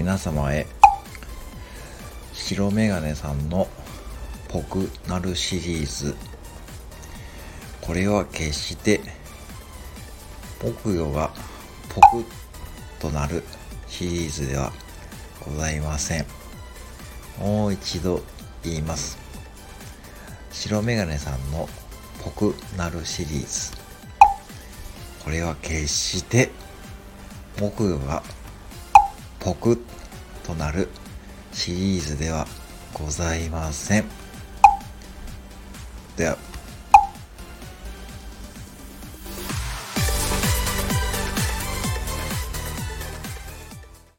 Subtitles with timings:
[0.00, 0.66] 皆様へ
[2.32, 3.68] 白メガネさんの
[4.48, 6.16] ポクなるシリーズ。
[7.82, 9.02] これは決して
[10.62, 11.30] 木魚が
[11.90, 12.24] ポク
[12.98, 13.44] となる
[13.88, 14.72] シリーズでは
[15.44, 16.24] ございません。
[17.38, 18.22] もう一度
[18.64, 19.18] 言います。
[20.50, 21.68] 白メガネさんの
[22.24, 23.76] ポクなるシリーズ。
[25.22, 26.50] これは決して
[27.58, 28.22] 木魚が
[29.40, 29.80] ポクッ
[30.46, 30.88] となる
[31.52, 32.46] シリーズでは
[32.92, 34.04] ございません。
[36.16, 36.36] では